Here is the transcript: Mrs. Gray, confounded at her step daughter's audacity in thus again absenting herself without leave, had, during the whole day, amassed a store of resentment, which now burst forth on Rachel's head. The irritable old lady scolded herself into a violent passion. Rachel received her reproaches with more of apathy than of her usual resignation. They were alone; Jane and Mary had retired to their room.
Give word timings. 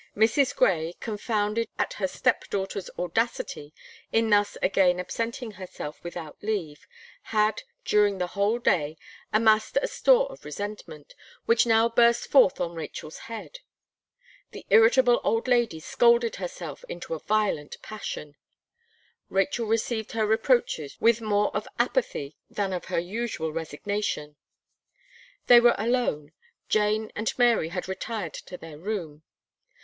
Mrs. 0.17 0.55
Gray, 0.55 0.95
confounded 0.99 1.69
at 1.77 1.93
her 2.01 2.07
step 2.07 2.45
daughter's 2.49 2.89
audacity 2.97 3.71
in 4.11 4.31
thus 4.31 4.57
again 4.63 4.99
absenting 4.99 5.51
herself 5.51 6.03
without 6.03 6.41
leave, 6.41 6.87
had, 7.21 7.61
during 7.85 8.17
the 8.17 8.25
whole 8.33 8.57
day, 8.57 8.97
amassed 9.31 9.77
a 9.79 9.87
store 9.87 10.25
of 10.31 10.43
resentment, 10.43 11.13
which 11.45 11.67
now 11.67 11.87
burst 11.87 12.31
forth 12.31 12.59
on 12.59 12.73
Rachel's 12.73 13.19
head. 13.29 13.59
The 14.49 14.65
irritable 14.71 15.21
old 15.23 15.47
lady 15.47 15.79
scolded 15.79 16.37
herself 16.37 16.83
into 16.89 17.13
a 17.13 17.19
violent 17.19 17.79
passion. 17.83 18.35
Rachel 19.29 19.67
received 19.67 20.13
her 20.13 20.25
reproaches 20.25 20.97
with 20.99 21.21
more 21.21 21.55
of 21.55 21.67
apathy 21.77 22.35
than 22.49 22.73
of 22.73 22.85
her 22.85 22.97
usual 22.97 23.53
resignation. 23.53 24.35
They 25.45 25.59
were 25.59 25.75
alone; 25.77 26.31
Jane 26.69 27.11
and 27.15 27.31
Mary 27.37 27.69
had 27.69 27.87
retired 27.87 28.33
to 28.33 28.57
their 28.57 28.79
room. 28.79 29.21